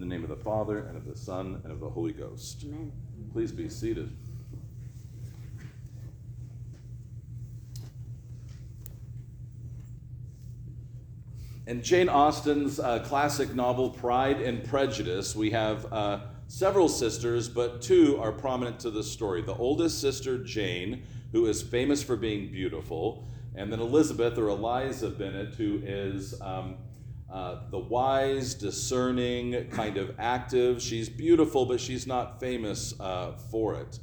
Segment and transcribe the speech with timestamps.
[0.00, 2.64] In the name of the Father, and of the Son, and of the Holy Ghost.
[2.64, 2.90] Amen.
[3.34, 4.10] Please be seated.
[11.66, 17.82] In Jane Austen's uh, classic novel, Pride and Prejudice, we have uh, several sisters, but
[17.82, 19.42] two are prominent to the story.
[19.42, 25.10] The oldest sister, Jane, who is famous for being beautiful, and then Elizabeth or Eliza
[25.10, 26.76] Bennet, who is um,
[27.30, 30.82] uh, the wise, discerning, kind of active.
[30.82, 34.00] She's beautiful, but she's not famous uh, for it.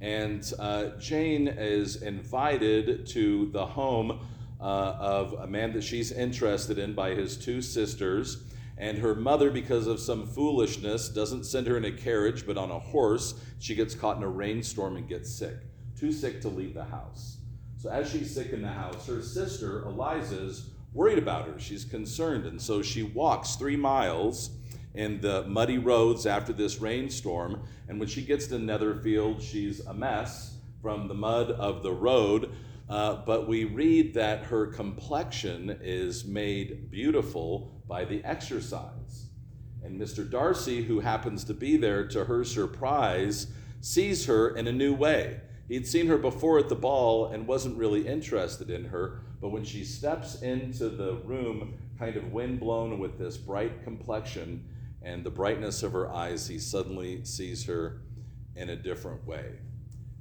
[0.00, 4.26] And uh, Jane is invited to the home
[4.60, 8.44] uh, of a man that she's interested in by his two sisters.
[8.76, 12.70] And her mother, because of some foolishness, doesn't send her in a carriage but on
[12.70, 13.34] a horse.
[13.58, 15.56] She gets caught in a rainstorm and gets sick,
[15.98, 17.38] too sick to leave the house.
[17.76, 21.60] So, as she's sick in the house, her sister, Eliza's, worried about her.
[21.60, 22.44] She's concerned.
[22.44, 24.50] And so she walks three miles
[24.94, 27.62] in the muddy roads after this rainstorm.
[27.88, 32.50] And when she gets to Netherfield, she's a mess from the mud of the road.
[32.88, 39.26] Uh, but we read that her complexion is made beautiful by the exercise.
[39.84, 40.28] And Mr.
[40.28, 43.46] Darcy, who happens to be there to her surprise,
[43.80, 45.42] sees her in a new way.
[45.68, 49.64] He'd seen her before at the ball and wasn't really interested in her, but when
[49.64, 54.64] she steps into the room, kind of windblown with this bright complexion
[55.02, 58.00] and the brightness of her eyes, he suddenly sees her
[58.56, 59.58] in a different way.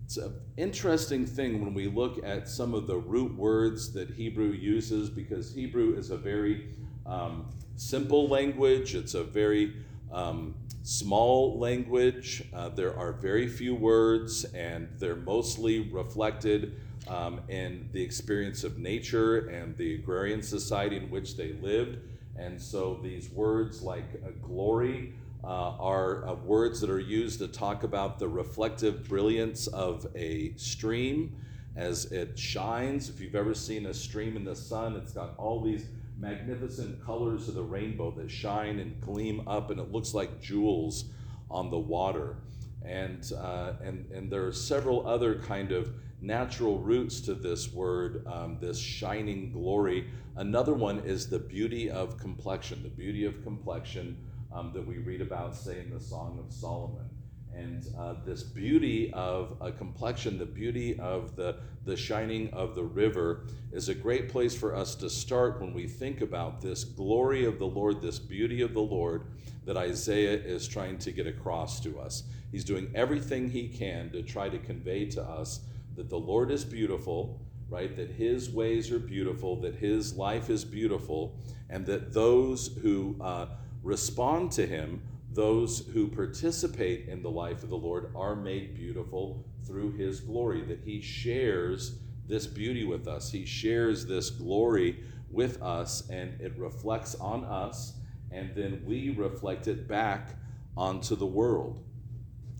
[0.05, 4.51] It's an interesting thing when we look at some of the root words that Hebrew
[4.51, 6.69] uses because Hebrew is a very
[7.05, 9.73] um, simple language, it's a very
[10.11, 12.43] um, small language.
[12.53, 18.77] Uh, there are very few words, and they're mostly reflected um, in the experience of
[18.77, 21.99] nature and the agrarian society in which they lived.
[22.37, 25.13] And so these words like uh, glory
[25.43, 30.53] uh, are uh, words that are used to talk about the reflective brilliance of a
[30.55, 31.35] stream
[31.75, 33.09] as it shines.
[33.09, 35.85] If you've ever seen a stream in the sun, it's got all these
[36.19, 41.05] magnificent colors of the rainbow that shine and gleam up, and it looks like jewels
[41.49, 42.37] on the water.
[42.83, 45.91] And, uh, and, and there are several other kind of
[46.21, 50.09] natural roots to this word, um, this shining glory.
[50.35, 54.17] Another one is the beauty of complexion, the beauty of complexion
[54.53, 57.09] um, that we read about, say, in the Song of Solomon.
[57.57, 62.83] And uh, this beauty of a complexion, the beauty of the, the shining of the
[62.83, 67.45] river, is a great place for us to start when we think about this glory
[67.45, 69.23] of the Lord, this beauty of the Lord
[69.65, 72.23] that Isaiah is trying to get across to us.
[72.51, 75.61] He's doing everything he can to try to convey to us
[75.95, 77.93] that the Lord is beautiful, right?
[77.95, 81.35] That his ways are beautiful, that his life is beautiful,
[81.71, 83.47] and that those who uh,
[83.81, 85.01] respond to him,
[85.37, 90.63] those who participate in the life of the Lord, are made beautiful through his glory,
[90.63, 93.31] that he shares this beauty with us.
[93.31, 97.93] He shares this glory with us, and it reflects on us,
[98.31, 100.35] and then we reflect it back
[100.75, 101.83] onto the world.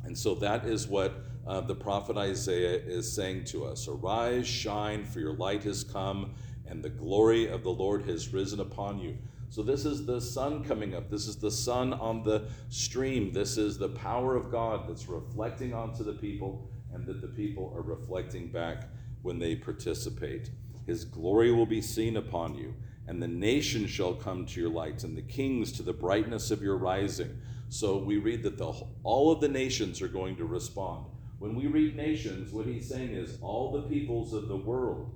[0.04, 5.04] And so that is what uh, the prophet Isaiah is saying to us Arise, shine,
[5.04, 6.36] for your light has come,
[6.68, 9.18] and the glory of the Lord has risen upon you.
[9.50, 11.10] So, this is the sun coming up.
[11.10, 13.32] This is the sun on the stream.
[13.32, 17.74] This is the power of God that's reflecting onto the people, and that the people
[17.76, 18.90] are reflecting back
[19.22, 20.52] when they participate.
[20.86, 22.74] His glory will be seen upon you,
[23.08, 26.62] and the nations shall come to your light, and the kings to the brightness of
[26.62, 27.40] your rising.
[27.70, 31.06] So, we read that the, all of the nations are going to respond.
[31.40, 35.16] When we read nations, what he's saying is all the peoples of the world,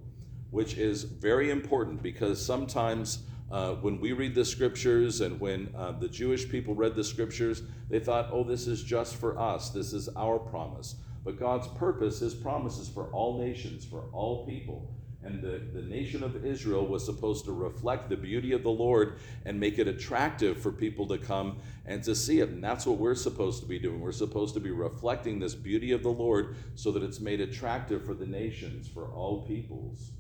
[0.52, 5.92] which is very important because sometimes uh, when we read the scriptures and when uh,
[5.92, 9.92] the Jewish people read the scriptures, they thought, oh, this is just for us, this
[9.92, 10.96] is our promise.
[11.24, 14.96] But God's purpose, his promise is for all nations, for all people.
[15.24, 19.20] And the, the nation of Israel was supposed to reflect the beauty of the Lord
[19.46, 22.50] and make it attractive for people to come and to see it.
[22.50, 24.00] And that's what we're supposed to be doing.
[24.00, 28.04] We're supposed to be reflecting this beauty of the Lord so that it's made attractive
[28.04, 30.12] for the nations, for all peoples.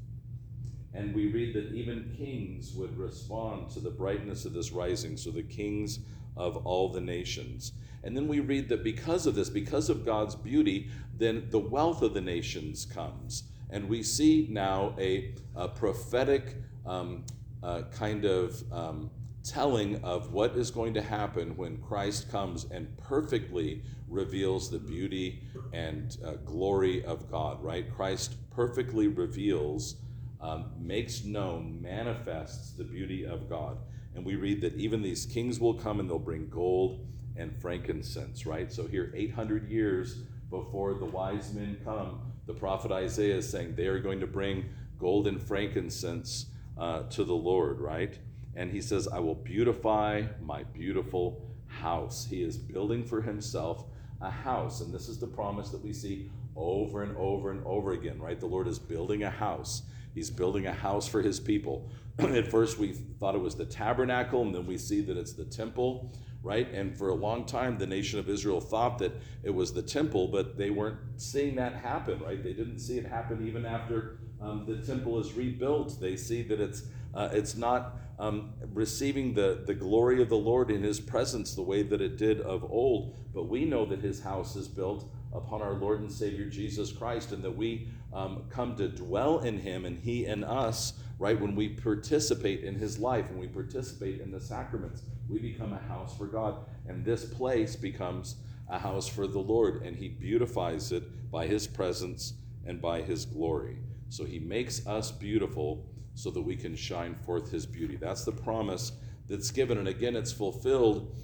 [0.93, 5.31] And we read that even kings would respond to the brightness of this rising, so
[5.31, 5.99] the kings
[6.35, 7.73] of all the nations.
[8.03, 12.01] And then we read that because of this, because of God's beauty, then the wealth
[12.01, 13.43] of the nations comes.
[13.69, 17.25] And we see now a, a prophetic um,
[17.63, 19.11] uh, kind of um,
[19.43, 25.43] telling of what is going to happen when Christ comes and perfectly reveals the beauty
[25.73, 27.89] and uh, glory of God, right?
[27.95, 29.95] Christ perfectly reveals
[30.41, 33.77] um, makes known, manifests the beauty of God.
[34.15, 37.05] And we read that even these kings will come and they'll bring gold
[37.37, 38.71] and frankincense, right?
[38.71, 43.87] So here, 800 years before the wise men come, the prophet Isaiah is saying they
[43.87, 44.65] are going to bring
[44.99, 46.47] gold and frankincense
[46.77, 48.17] uh, to the Lord, right?
[48.55, 52.27] And he says, I will beautify my beautiful house.
[52.29, 53.85] He is building for himself
[54.19, 54.81] a house.
[54.81, 58.39] And this is the promise that we see over and over and over again, right?
[58.39, 59.83] The Lord is building a house.
[60.13, 61.91] He's building a house for his people.
[62.19, 65.45] At first, we thought it was the tabernacle, and then we see that it's the
[65.45, 66.13] temple,
[66.43, 66.69] right?
[66.71, 69.13] And for a long time, the nation of Israel thought that
[69.43, 72.43] it was the temple, but they weren't seeing that happen, right?
[72.43, 75.99] They didn't see it happen even after um, the temple is rebuilt.
[76.01, 80.71] They see that it's uh, it's not um, receiving the, the glory of the Lord
[80.71, 83.17] in His presence the way that it did of old.
[83.33, 87.31] But we know that His house is built upon our Lord and Savior Jesus Christ,
[87.31, 91.39] and that we um, come to dwell in Him and He in us, right?
[91.39, 95.87] When we participate in His life, when we participate in the sacraments, we become a
[95.87, 96.65] house for God.
[96.87, 98.35] And this place becomes
[98.69, 102.33] a house for the Lord, and He beautifies it by His presence
[102.65, 103.77] and by His glory.
[104.09, 107.95] So He makes us beautiful so that we can shine forth his beauty.
[107.95, 108.91] That's the promise
[109.27, 109.77] that's given.
[109.77, 111.15] And again, it's fulfilled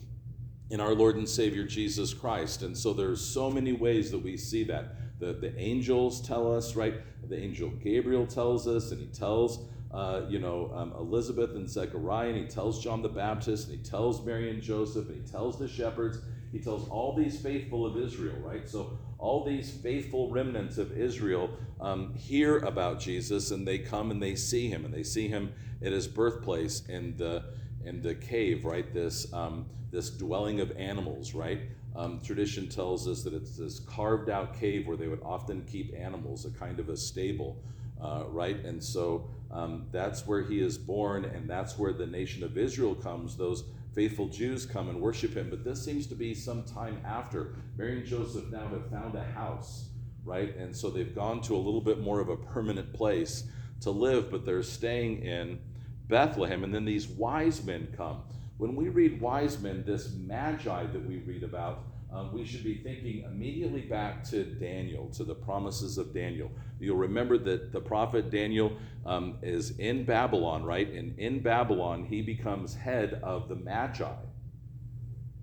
[0.70, 2.62] in our Lord and Savior Jesus Christ.
[2.62, 5.20] And so there's so many ways that we see that.
[5.20, 6.96] The, the angels tell us, right?
[7.28, 12.30] The angel Gabriel tells us, and he tells, uh, you know, um, Elizabeth and Zechariah,
[12.30, 15.58] and he tells John the Baptist, and he tells Mary and Joseph, and he tells
[15.58, 16.20] the shepherds,
[16.52, 18.68] he tells all these faithful of Israel, right?
[18.68, 21.50] So all these faithful remnants of Israel
[21.82, 25.54] um, hear about Jesus and they come and they see him and they see him
[25.82, 27.44] at his birthplace in the
[27.88, 28.94] in the cave, right?
[28.94, 31.62] This um, this dwelling of animals, right?
[31.96, 35.96] Um, tradition tells us that it's this carved out cave where they would often keep
[35.98, 37.58] animals, a kind of a stable,
[38.02, 38.64] uh, right?
[38.64, 42.94] And so um, that's where he is born, and that's where the nation of Israel
[42.94, 43.38] comes.
[43.38, 43.64] Those
[43.96, 45.50] faithful Jews come and worship him.
[45.50, 47.56] But this seems to be some time after.
[47.78, 49.90] Mary and Joseph now have found a house,
[50.24, 50.56] right?
[50.56, 53.46] And so they've gone to a little bit more of a permanent place
[53.82, 55.60] to live, but they're staying in
[56.08, 56.64] Bethlehem.
[56.64, 58.22] And then these wise men come.
[58.58, 62.78] When we read wise men, this magi that we read about, um, we should be
[62.78, 66.50] thinking immediately back to Daniel, to the promises of Daniel.
[66.80, 70.90] You'll remember that the prophet Daniel um, is in Babylon, right?
[70.92, 74.12] And in Babylon, he becomes head of the Magi.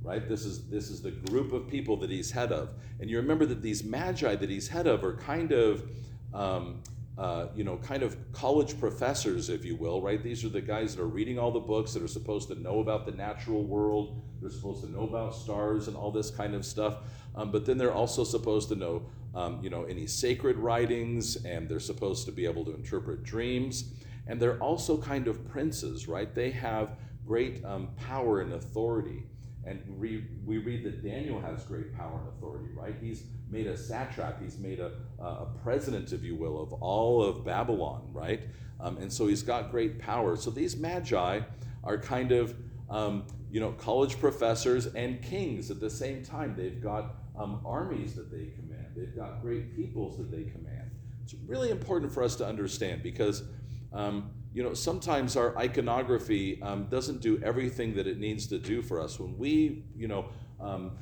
[0.02, 0.28] Right?
[0.28, 2.68] This is this is the group of people that he's head of,
[3.00, 5.88] and you remember that these magi that he's head of are kind of
[6.34, 6.82] um,
[7.16, 10.22] uh, you know, kind of college professors, if you will, right?
[10.22, 12.80] These are the guys that are reading all the books that are supposed to know
[12.80, 14.20] about the natural world.
[14.40, 16.98] They're supposed to know about stars and all this kind of stuff.
[17.36, 21.68] Um, but then they're also supposed to know, um, you know, any sacred writings, and
[21.68, 23.92] they're supposed to be able to interpret dreams.
[24.26, 26.34] And they're also kind of princes, right?
[26.34, 29.24] They have great um, power and authority.
[29.66, 32.94] And we, we read that Daniel has great power and authority, right?
[33.00, 37.44] He's made a satrap, he's made a, a president, if you will, of all of
[37.44, 38.42] Babylon, right?
[38.80, 40.36] Um, and so he's got great power.
[40.36, 41.40] So these magi
[41.82, 42.54] are kind of,
[42.90, 46.54] um, you know, college professors and kings at the same time.
[46.56, 50.90] They've got um, armies that they command, they've got great peoples that they command.
[51.22, 53.44] It's really important for us to understand because
[53.92, 58.82] um, you know, sometimes our iconography um, doesn't do everything that it needs to do
[58.82, 59.18] for us.
[59.18, 60.28] When we, you know,
[60.60, 60.92] um,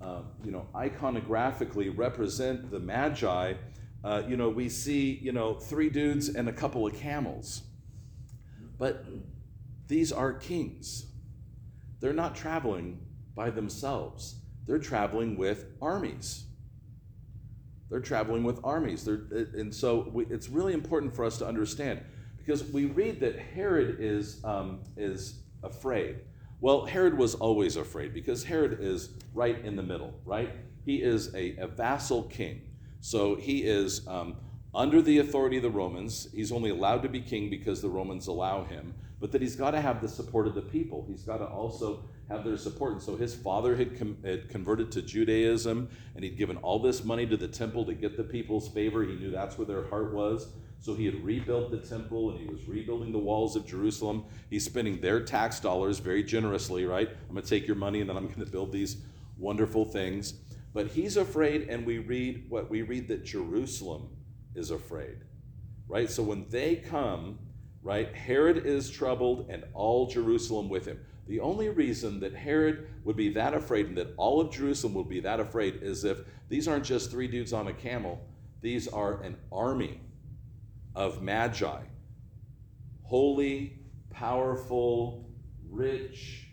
[0.00, 3.52] uh, you know, iconographically represent the Magi,
[4.02, 7.62] uh, you know, we see, you know, three dudes and a couple of camels.
[8.78, 9.04] But
[9.86, 11.04] these are kings.
[12.00, 13.00] They're not traveling
[13.34, 14.36] by themselves.
[14.66, 16.46] They're traveling with armies.
[17.90, 19.04] They're traveling with armies.
[19.04, 22.00] They're, and so we, it's really important for us to understand
[22.44, 26.16] because we read that Herod is, um, is afraid.
[26.60, 30.50] Well, Herod was always afraid because Herod is right in the middle, right?
[30.84, 32.62] He is a, a vassal king.
[33.00, 34.36] So he is um,
[34.74, 36.28] under the authority of the Romans.
[36.34, 39.70] He's only allowed to be king because the Romans allow him, but that he's got
[39.72, 41.04] to have the support of the people.
[41.08, 42.92] He's got to also have their support.
[42.92, 47.04] And so his father had, com- had converted to Judaism and he'd given all this
[47.04, 49.02] money to the temple to get the people's favor.
[49.02, 50.48] He knew that's where their heart was.
[50.84, 54.26] So he had rebuilt the temple and he was rebuilding the walls of Jerusalem.
[54.50, 57.08] He's spending their tax dollars very generously, right?
[57.08, 58.98] I'm going to take your money and then I'm going to build these
[59.38, 60.34] wonderful things.
[60.74, 64.10] But he's afraid, and we read what we read that Jerusalem
[64.54, 65.24] is afraid,
[65.88, 66.10] right?
[66.10, 67.38] So when they come,
[67.82, 71.00] right, Herod is troubled and all Jerusalem with him.
[71.28, 75.08] The only reason that Herod would be that afraid and that all of Jerusalem would
[75.08, 76.18] be that afraid is if
[76.50, 78.20] these aren't just three dudes on a camel,
[78.60, 80.02] these are an army
[80.94, 81.82] of magi,
[83.02, 83.78] holy,
[84.10, 85.28] powerful,
[85.68, 86.48] rich,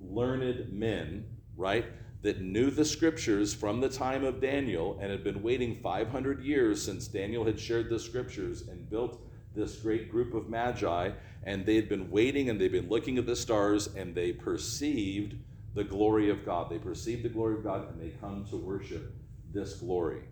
[0.00, 1.24] learned men,
[1.56, 1.86] right,
[2.22, 6.84] that knew the scriptures from the time of Daniel and had been waiting 500 years
[6.84, 9.20] since Daniel had shared the scriptures and built
[9.54, 11.10] this great group of magi.
[11.44, 15.36] And they had been waiting and they'd been looking at the stars and they perceived
[15.74, 16.70] the glory of God.
[16.70, 19.14] They perceived the glory of God and they come to worship
[19.52, 20.22] this glory.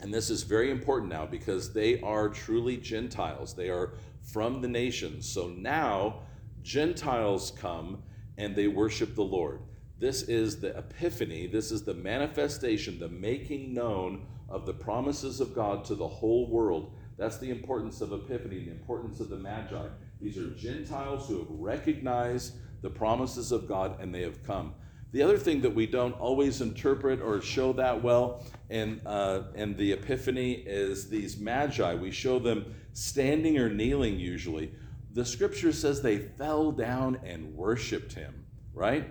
[0.00, 3.54] And this is very important now because they are truly Gentiles.
[3.54, 5.28] They are from the nations.
[5.28, 6.22] So now
[6.62, 8.02] Gentiles come
[8.36, 9.60] and they worship the Lord.
[9.98, 15.54] This is the epiphany, this is the manifestation, the making known of the promises of
[15.54, 16.92] God to the whole world.
[17.16, 19.86] That's the importance of epiphany, the importance of the Magi.
[20.20, 24.74] These are Gentiles who have recognized the promises of God and they have come.
[25.12, 29.76] The other thing that we don't always interpret or show that well in, uh, in
[29.76, 31.94] the Epiphany is these magi.
[31.94, 34.72] We show them standing or kneeling usually.
[35.12, 38.44] The scripture says they fell down and worshiped him,
[38.74, 39.08] right?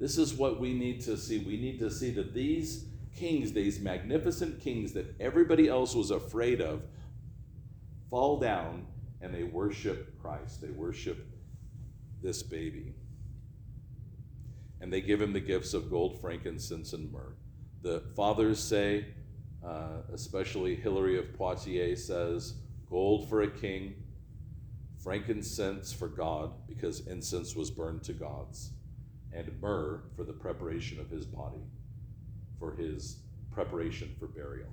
[0.00, 1.38] This is what we need to see.
[1.38, 6.60] We need to see that these kings, these magnificent kings that everybody else was afraid
[6.60, 6.82] of,
[8.10, 8.86] fall down
[9.20, 10.62] and they worship Christ.
[10.62, 11.26] They worship
[12.22, 12.94] this baby
[14.84, 17.32] and they give him the gifts of gold, frankincense, and myrrh.
[17.80, 19.06] The fathers say,
[19.66, 22.56] uh, especially Hilary of Poitiers says,
[22.90, 23.94] gold for a king,
[25.02, 28.72] frankincense for God, because incense was burned to gods,
[29.32, 31.64] and myrrh for the preparation of his body,
[32.58, 33.20] for his
[33.52, 34.68] preparation for burial.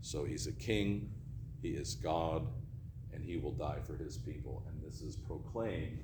[0.00, 1.12] So he's a king,
[1.60, 2.46] he is God,
[3.12, 4.64] and he will die for his people.
[4.70, 6.00] And this is proclaimed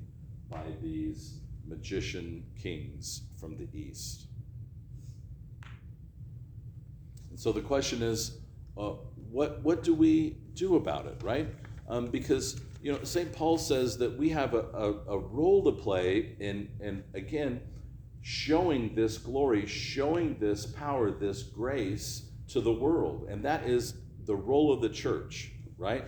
[0.51, 4.27] by these magician kings from the east.
[7.31, 8.39] And so the question is,
[8.77, 8.93] uh,
[9.31, 11.49] what what do we do about it, right?
[11.89, 13.33] Um, because you know, St.
[13.33, 17.61] Paul says that we have a, a, a role to play in, in again
[18.21, 23.95] showing this glory, showing this power, this grace to the world, and that is
[24.27, 26.05] the role of the church, right?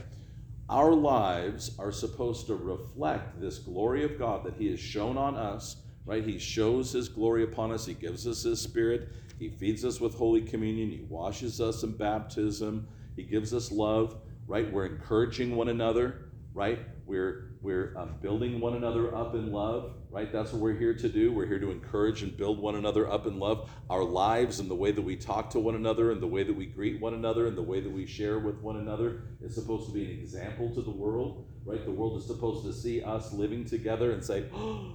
[0.68, 5.36] Our lives are supposed to reflect this glory of God that He has shown on
[5.36, 6.24] us, right?
[6.24, 7.86] He shows His glory upon us.
[7.86, 9.10] He gives us His Spirit.
[9.38, 10.90] He feeds us with Holy Communion.
[10.90, 12.88] He washes us in baptism.
[13.14, 14.16] He gives us love,
[14.48, 14.70] right?
[14.72, 16.80] We're encouraging one another, right?
[17.06, 20.32] We're, we're um, building one another up in love, right?
[20.32, 21.32] That's what we're here to do.
[21.32, 23.68] We're here to encourage and build one another up in love.
[23.90, 26.54] Our lives and the way that we talk to one another and the way that
[26.54, 29.88] we greet one another and the way that we share with one another is supposed
[29.88, 31.84] to be an example to the world, right?
[31.84, 34.94] The world is supposed to see us living together and say, oh,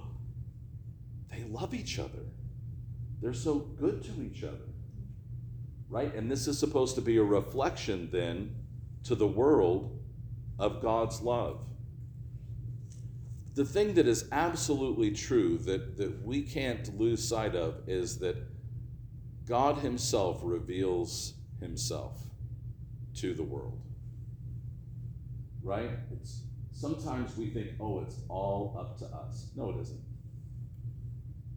[1.30, 2.24] they love each other.
[3.20, 4.70] They're so good to each other,
[5.90, 6.14] right?
[6.14, 8.54] And this is supposed to be a reflection then
[9.04, 10.00] to the world
[10.58, 11.66] of God's love
[13.54, 18.36] the thing that is absolutely true that, that we can't lose sight of is that
[19.46, 22.18] God Himself reveals Himself
[23.16, 23.80] to the world.
[25.62, 25.90] Right?
[26.12, 26.42] It's
[26.72, 29.50] sometimes we think, oh, it's all up to us.
[29.54, 30.00] No, it isn't.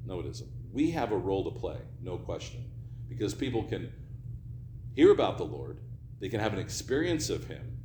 [0.06, 0.50] No, it isn't.
[0.72, 2.70] We have a role to play, no question.
[3.08, 3.92] Because people can
[4.96, 5.80] hear about the Lord,
[6.20, 7.78] they can have an experience of Him,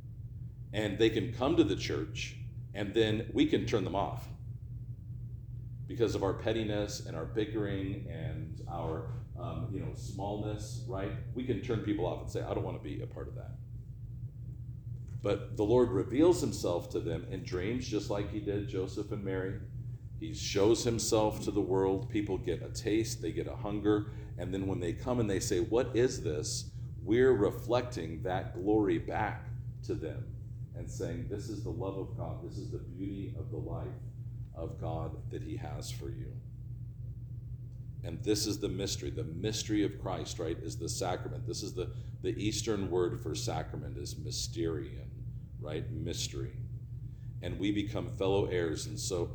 [0.73, 2.35] and they can come to the church
[2.73, 4.27] and then we can turn them off
[5.87, 11.11] because of our pettiness and our bickering and our um, you know smallness right?
[11.35, 13.35] We can turn people off and say i don't want to be a part of
[13.35, 13.51] that.
[15.21, 19.23] But the lord reveals himself to them in dreams just like he did joseph and
[19.23, 19.59] mary.
[20.19, 22.07] He shows himself to the world.
[22.09, 25.39] People get a taste they get a hunger and then when they come and they
[25.39, 26.71] say what is this?
[27.03, 29.47] We're reflecting that glory back
[29.83, 30.23] to them
[30.75, 33.87] and saying, This is the love of God, this is the beauty of the life
[34.55, 36.33] of God that He has for you.
[38.03, 39.11] And this is the mystery.
[39.11, 41.45] The mystery of Christ, right, is the sacrament.
[41.47, 41.91] This is the,
[42.23, 45.09] the Eastern word for sacrament is mysterion,
[45.59, 45.89] right?
[45.91, 46.53] Mystery.
[47.43, 48.87] And we become fellow heirs.
[48.87, 49.31] And so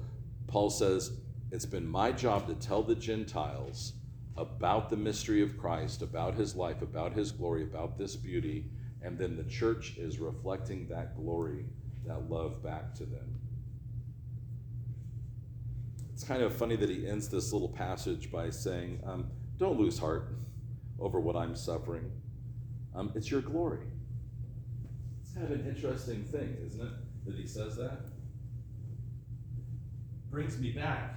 [0.48, 1.12] Paul says,
[1.52, 3.92] It's been my job to tell the Gentiles
[4.36, 8.66] about the mystery of Christ, about his life, about his glory, about this beauty,
[9.06, 11.64] and then the church is reflecting that glory,
[12.06, 13.38] that love back to them.
[16.12, 19.96] It's kind of funny that he ends this little passage by saying, um, Don't lose
[19.96, 20.34] heart
[20.98, 22.10] over what I'm suffering.
[22.96, 23.86] Um, it's your glory.
[25.22, 26.92] It's kind of an interesting thing, isn't it,
[27.26, 28.00] that he says that?
[30.30, 31.14] Brings me back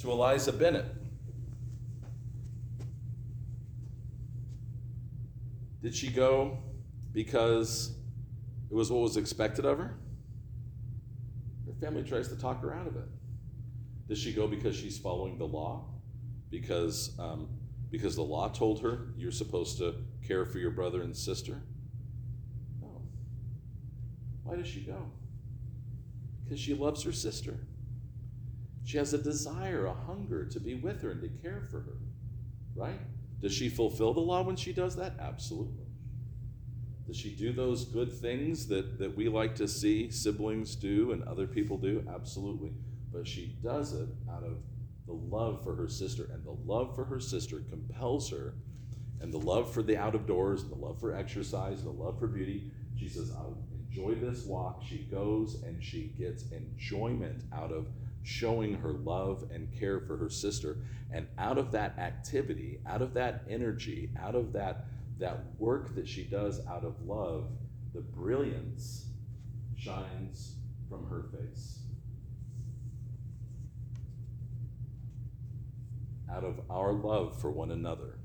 [0.00, 1.01] to Eliza Bennet.
[5.82, 6.58] Did she go
[7.12, 7.96] because
[8.70, 9.96] it was what was expected of her?
[11.66, 13.08] Her family tries to talk her out of it.
[14.08, 15.86] Does she go because she's following the law?
[16.50, 17.48] Because um,
[17.90, 19.94] because the law told her you're supposed to
[20.26, 21.60] care for your brother and sister?
[22.80, 23.02] No.
[24.44, 25.10] Why does she go?
[26.44, 27.58] Because she loves her sister.
[28.84, 31.96] She has a desire, a hunger to be with her and to care for her.
[32.74, 33.00] Right?
[33.42, 35.14] Does she fulfill the law when she does that?
[35.20, 35.84] Absolutely.
[37.06, 41.24] Does she do those good things that, that we like to see siblings do and
[41.24, 42.06] other people do?
[42.14, 42.72] Absolutely.
[43.12, 44.58] But she does it out of
[45.06, 48.54] the love for her sister, and the love for her sister compels her,
[49.20, 52.02] and the love for the out of doors, and the love for exercise, and the
[52.02, 52.70] love for beauty.
[52.96, 53.58] She says, I'll
[53.92, 54.82] enjoy this walk.
[54.88, 57.88] She goes and she gets enjoyment out of
[58.22, 60.78] showing her love and care for her sister.
[61.12, 64.86] And out of that activity, out of that energy, out of that,
[65.18, 67.50] that work that she does out of love,
[67.94, 69.06] the brilliance
[69.76, 70.56] shines
[70.88, 71.80] from her face.
[76.30, 78.18] Out of our love for one another,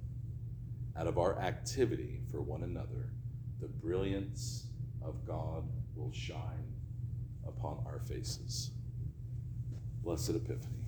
[0.96, 3.12] out of our activity for one another,
[3.60, 4.68] the brilliance
[5.02, 5.64] of God
[5.96, 6.74] will shine
[7.46, 8.72] upon our faces.
[10.08, 10.87] Blessed Epiphany.